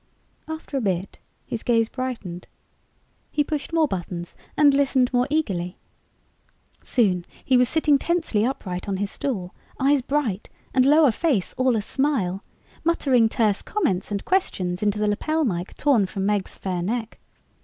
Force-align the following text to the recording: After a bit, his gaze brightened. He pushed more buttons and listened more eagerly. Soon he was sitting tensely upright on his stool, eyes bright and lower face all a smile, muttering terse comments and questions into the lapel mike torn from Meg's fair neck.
After 0.47 0.77
a 0.77 0.81
bit, 0.81 1.19
his 1.45 1.61
gaze 1.61 1.87
brightened. 1.87 2.47
He 3.29 3.43
pushed 3.43 3.71
more 3.71 3.87
buttons 3.87 4.35
and 4.57 4.73
listened 4.73 5.13
more 5.13 5.27
eagerly. 5.29 5.77
Soon 6.81 7.23
he 7.45 7.55
was 7.55 7.69
sitting 7.69 7.99
tensely 7.99 8.43
upright 8.43 8.89
on 8.89 8.97
his 8.97 9.11
stool, 9.11 9.53
eyes 9.79 10.01
bright 10.01 10.49
and 10.73 10.87
lower 10.87 11.11
face 11.11 11.53
all 11.55 11.75
a 11.75 11.83
smile, 11.83 12.43
muttering 12.83 13.29
terse 13.29 13.61
comments 13.61 14.09
and 14.09 14.25
questions 14.25 14.81
into 14.81 14.97
the 14.97 15.05
lapel 15.07 15.45
mike 15.45 15.75
torn 15.77 16.07
from 16.07 16.25
Meg's 16.25 16.57
fair 16.57 16.81
neck. 16.81 17.19